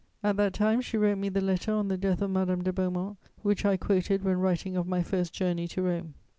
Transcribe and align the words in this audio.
At 0.23 0.35
that 0.37 0.55
time 0.55 0.81
she 0.81 0.97
wrote 0.97 1.19
me 1.19 1.29
the 1.29 1.41
letter 1.41 1.71
on 1.73 1.87
the 1.87 1.95
death 1.95 2.23
of 2.23 2.31
Madame 2.31 2.63
de 2.63 2.73
Beaumont 2.73 3.17
which 3.43 3.65
I 3.65 3.77
quoted 3.77 4.23
when 4.23 4.39
writing 4.39 4.75
of 4.75 4.87
my 4.87 5.03
first 5.03 5.31
journey 5.31 5.67
to 5.67 5.81
Rome. 5.83 6.15